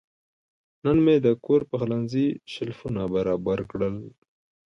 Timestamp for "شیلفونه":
2.53-3.01